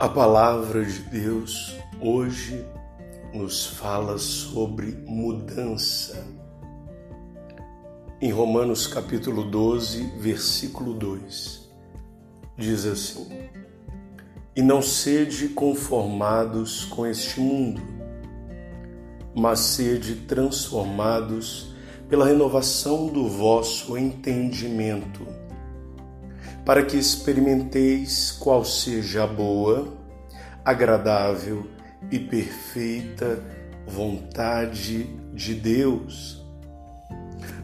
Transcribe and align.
A 0.00 0.08
palavra 0.08 0.84
de 0.84 1.00
Deus 1.00 1.74
hoje 2.00 2.64
nos 3.34 3.66
fala 3.66 4.16
sobre 4.16 4.92
mudança. 5.04 6.24
Em 8.20 8.30
Romanos 8.30 8.86
capítulo 8.86 9.42
12, 9.42 10.04
versículo 10.20 10.94
2, 10.94 11.68
diz 12.56 12.86
assim: 12.86 13.26
E 14.54 14.62
não 14.62 14.80
sede 14.80 15.48
conformados 15.48 16.84
com 16.84 17.04
este 17.04 17.40
mundo, 17.40 17.82
mas 19.34 19.58
sede 19.58 20.14
transformados 20.28 21.74
pela 22.08 22.24
renovação 22.24 23.08
do 23.08 23.26
vosso 23.26 23.98
entendimento 23.98 25.26
para 26.68 26.84
que 26.84 26.98
experimenteis 26.98 28.30
qual 28.30 28.62
seja 28.62 29.24
a 29.24 29.26
boa, 29.26 29.88
agradável 30.62 31.66
e 32.10 32.18
perfeita 32.18 33.42
vontade 33.86 35.04
de 35.32 35.54
Deus. 35.54 36.44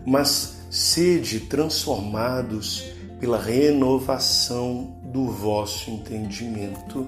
Mas 0.07 0.57
sede 0.71 1.41
transformados 1.41 2.95
pela 3.21 3.37
renovação 3.37 4.99
do 5.03 5.27
vosso 5.27 5.91
entendimento, 5.91 7.07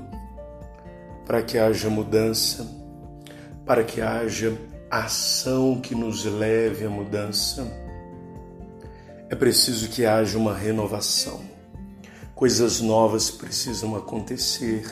para 1.25 1.43
que 1.43 1.57
haja 1.57 1.89
mudança, 1.89 2.67
para 3.65 3.83
que 3.83 4.03
haja 4.03 4.55
ação 4.91 5.81
que 5.81 5.95
nos 5.95 6.27
leve 6.27 6.85
à 6.85 6.91
mudança. 6.91 7.67
É 9.31 9.35
preciso 9.35 9.89
que 9.89 10.05
haja 10.05 10.37
uma 10.37 10.55
renovação 10.55 11.55
Coisas 12.37 12.83
novas 12.83 13.31
precisam 13.31 13.97
acontecer, 13.97 14.85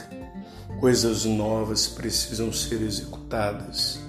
coisas 0.80 1.26
novas 1.26 1.86
precisam 1.86 2.50
ser 2.50 2.80
executadas. 2.80 4.00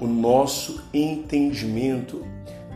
O 0.00 0.06
nosso 0.08 0.82
entendimento 0.92 2.26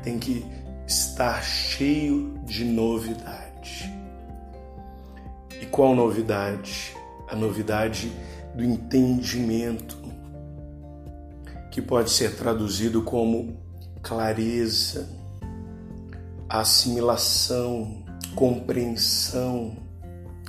tem 0.05 0.17
que 0.17 0.47
estar 0.87 1.43
cheio 1.43 2.39
de 2.45 2.65
novidade. 2.65 3.93
E 5.61 5.67
qual 5.67 5.93
novidade? 5.97 6.97
A 7.27 7.35
novidade 7.35 8.13
do 8.55 8.63
entendimento, 8.63 9.99
que 11.73 11.83
pode 11.83 12.11
ser 12.11 12.37
traduzido 12.37 13.03
como 13.03 13.57
clareza, 14.01 15.11
assimilação, 16.49 18.05
compreensão, 18.35 19.77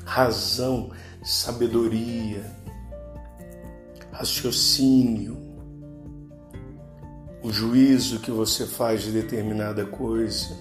razão, 0.03 0.91
sabedoria, 1.23 2.44
raciocínio, 4.11 5.38
o 7.44 7.52
juízo 7.52 8.19
que 8.19 8.31
você 8.31 8.66
faz 8.66 9.03
de 9.03 9.11
determinada 9.11 9.86
coisa. 9.86 10.58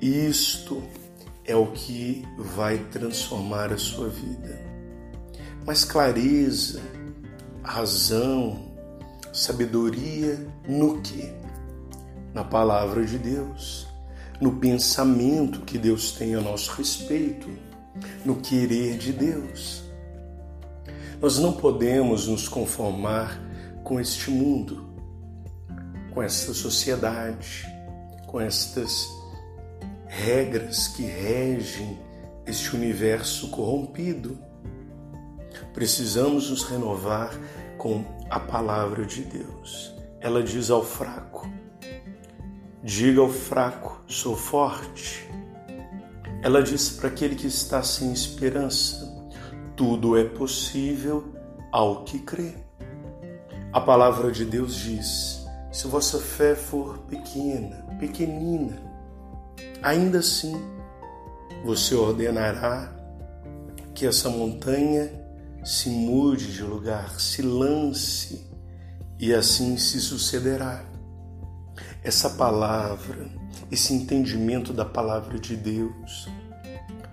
Isto 0.00 0.82
é 1.44 1.54
o 1.54 1.66
que 1.66 2.24
vai 2.38 2.78
transformar 2.90 3.72
a 3.72 3.78
sua 3.78 4.08
vida. 4.08 4.58
Mas 5.66 5.84
clareza, 5.84 6.80
razão, 7.62 8.68
sabedoria 9.32 10.38
no 10.66 11.00
que? 11.00 11.32
Na 12.38 12.44
palavra 12.44 13.04
de 13.04 13.18
Deus, 13.18 13.88
no 14.40 14.60
pensamento 14.60 15.62
que 15.62 15.76
Deus 15.76 16.12
tem 16.12 16.36
a 16.36 16.40
nosso 16.40 16.70
respeito, 16.70 17.48
no 18.24 18.36
querer 18.36 18.96
de 18.96 19.12
Deus. 19.12 19.82
Nós 21.20 21.36
não 21.36 21.52
podemos 21.52 22.28
nos 22.28 22.46
conformar 22.46 23.40
com 23.82 23.98
este 23.98 24.30
mundo, 24.30 24.88
com 26.14 26.22
esta 26.22 26.54
sociedade, 26.54 27.66
com 28.28 28.40
estas 28.40 29.08
regras 30.06 30.86
que 30.86 31.02
regem 31.02 31.98
este 32.46 32.76
universo 32.76 33.50
corrompido. 33.50 34.38
Precisamos 35.74 36.50
nos 36.50 36.62
renovar 36.62 37.36
com 37.76 38.04
a 38.30 38.38
palavra 38.38 39.04
de 39.04 39.22
Deus. 39.24 39.92
Ela 40.20 40.40
diz 40.40 40.70
ao 40.70 40.84
fraco: 40.84 41.48
Diga 42.88 43.20
ao 43.20 43.28
fraco: 43.28 44.00
sou 44.06 44.34
forte. 44.34 45.28
Ela 46.42 46.62
disse 46.62 46.94
para 46.94 47.10
aquele 47.10 47.36
que 47.36 47.46
está 47.46 47.82
sem 47.82 48.14
esperança: 48.14 49.30
tudo 49.76 50.16
é 50.16 50.24
possível 50.24 51.34
ao 51.70 52.04
que 52.04 52.18
crê. 52.20 52.54
A 53.74 53.80
palavra 53.82 54.32
de 54.32 54.46
Deus 54.46 54.74
diz: 54.74 55.44
se 55.70 55.86
vossa 55.86 56.18
fé 56.18 56.54
for 56.54 56.96
pequena, 57.00 57.76
pequenina, 58.00 58.80
ainda 59.82 60.20
assim 60.20 60.58
você 61.66 61.94
ordenará 61.94 62.90
que 63.94 64.06
essa 64.06 64.30
montanha 64.30 65.12
se 65.62 65.90
mude 65.90 66.54
de 66.54 66.62
lugar, 66.62 67.20
se 67.20 67.42
lance, 67.42 68.50
e 69.18 69.34
assim 69.34 69.76
se 69.76 70.00
sucederá 70.00 70.88
essa 72.02 72.30
palavra, 72.30 73.28
esse 73.70 73.92
entendimento 73.92 74.72
da 74.72 74.84
palavra 74.84 75.38
de 75.38 75.56
Deus, 75.56 76.28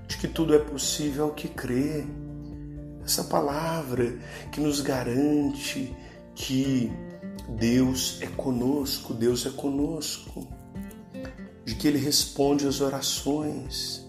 de 0.07 0.17
que 0.17 0.27
tudo 0.27 0.53
é 0.55 0.59
possível 0.59 1.25
ao 1.25 1.31
que 1.31 1.47
crê. 1.47 2.05
Essa 3.03 3.23
palavra 3.23 4.17
que 4.51 4.59
nos 4.59 4.81
garante 4.81 5.95
que 6.33 6.91
Deus 7.49 8.19
é 8.21 8.27
conosco, 8.27 9.13
Deus 9.13 9.45
é 9.45 9.49
conosco, 9.51 10.47
de 11.63 11.75
que 11.75 11.87
Ele 11.87 11.99
responde 11.99 12.67
às 12.67 12.81
orações. 12.81 14.03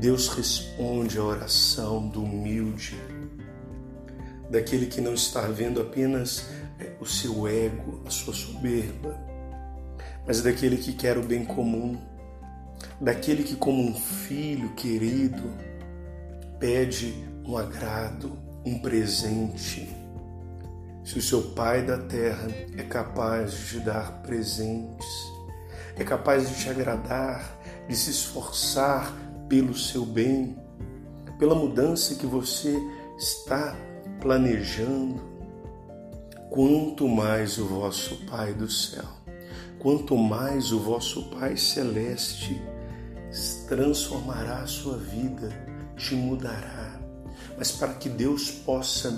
Deus 0.00 0.28
responde 0.28 1.18
à 1.18 1.22
oração 1.22 2.08
do 2.08 2.24
humilde, 2.24 2.96
daquele 4.50 4.86
que 4.86 5.00
não 5.00 5.14
está 5.14 5.42
vendo 5.42 5.80
apenas 5.80 6.48
o 7.00 7.06
seu 7.06 7.48
ego, 7.48 8.02
a 8.06 8.10
sua 8.10 8.34
soberba, 8.34 9.18
mas 10.26 10.42
daquele 10.42 10.76
que 10.76 10.92
quer 10.92 11.16
o 11.16 11.22
bem 11.22 11.44
comum, 11.44 11.98
daquele 13.00 13.42
que, 13.42 13.56
como 13.56 13.82
um 13.82 13.94
filho 13.94 14.74
querido, 14.74 15.42
pede 16.58 17.14
um 17.44 17.56
agrado, 17.56 18.38
um 18.64 18.78
presente. 18.78 19.88
Se 21.02 21.18
o 21.18 21.22
seu 21.22 21.42
Pai 21.54 21.84
da 21.84 21.96
terra 21.96 22.48
é 22.76 22.82
capaz 22.82 23.52
de 23.52 23.66
te 23.66 23.80
dar 23.80 24.22
presentes, 24.22 25.06
é 25.96 26.04
capaz 26.04 26.48
de 26.48 26.54
te 26.54 26.68
agradar, 26.68 27.58
de 27.88 27.96
se 27.96 28.10
esforçar 28.10 29.12
pelo 29.48 29.74
seu 29.74 30.04
bem, 30.04 30.56
pela 31.38 31.54
mudança 31.54 32.14
que 32.14 32.26
você 32.26 32.76
está 33.18 33.74
planejando, 34.20 35.20
quanto 36.50 37.08
mais 37.08 37.58
o 37.58 37.66
vosso 37.66 38.16
Pai 38.26 38.52
do 38.52 38.68
céu, 38.68 39.08
quanto 39.78 40.16
mais 40.16 40.72
o 40.72 40.80
vosso 40.80 41.30
Pai 41.30 41.56
celeste 41.56 42.60
transformará 43.68 44.58
a 44.58 44.66
sua 44.66 44.98
vida, 44.98 45.48
te 45.96 46.14
mudará. 46.16 46.98
Mas 47.56 47.70
para 47.70 47.94
que 47.94 48.08
Deus 48.08 48.50
possa 48.50 49.16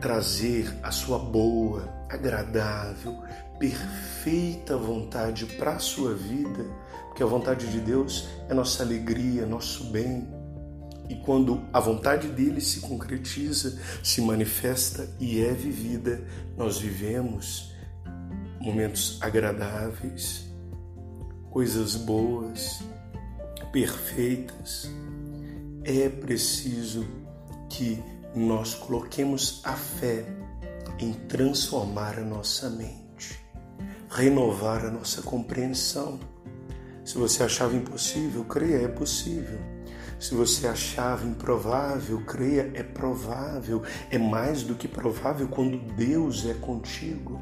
trazer 0.00 0.76
a 0.82 0.90
sua 0.90 1.18
boa, 1.18 1.88
agradável, 2.10 3.22
perfeita 3.58 4.76
vontade 4.76 5.46
para 5.46 5.76
a 5.76 5.78
sua 5.78 6.12
vida, 6.12 6.64
porque 7.06 7.22
a 7.22 7.26
vontade 7.26 7.68
de 7.68 7.80
Deus 7.80 8.28
é 8.48 8.54
nossa 8.54 8.82
alegria, 8.82 9.46
nosso 9.46 9.84
bem, 9.84 10.26
e 11.08 11.14
quando 11.14 11.62
a 11.72 11.80
vontade 11.80 12.28
dele 12.28 12.60
se 12.60 12.80
concretiza, 12.80 13.78
se 14.02 14.20
manifesta 14.20 15.08
e 15.20 15.40
é 15.40 15.52
vivida, 15.52 16.24
nós 16.56 16.78
vivemos 16.78 17.72
momentos 18.60 19.18
agradáveis, 19.20 20.50
coisas 21.50 21.94
boas, 21.94 22.80
perfeitas. 23.72 24.90
É 25.84 26.08
preciso 26.08 27.06
que 27.70 28.02
nós 28.34 28.74
coloquemos 28.74 29.60
a 29.64 29.74
fé 29.74 30.24
em 30.98 31.12
transformar 31.12 32.18
a 32.18 32.22
nossa 32.22 32.68
mente, 32.68 33.38
renovar 34.10 34.84
a 34.84 34.90
nossa 34.90 35.22
compreensão. 35.22 36.18
Se 37.04 37.16
você 37.16 37.44
achava 37.44 37.76
impossível, 37.76 38.44
creia, 38.44 38.82
é 38.82 38.88
possível 38.88 39.75
se 40.18 40.34
você 40.34 40.66
achava 40.66 41.26
improvável, 41.26 42.22
creia, 42.22 42.70
é 42.74 42.82
provável, 42.82 43.82
é 44.10 44.18
mais 44.18 44.62
do 44.62 44.74
que 44.74 44.88
provável 44.88 45.48
quando 45.48 45.78
Deus 45.94 46.46
é 46.46 46.54
contigo. 46.54 47.40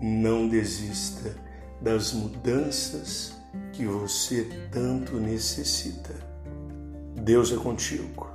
Não 0.00 0.48
desista 0.48 1.36
das 1.80 2.12
mudanças 2.12 3.34
que 3.72 3.84
você 3.84 4.48
tanto 4.70 5.16
necessita. 5.16 6.14
Deus 7.14 7.52
é 7.52 7.56
contigo. 7.56 8.30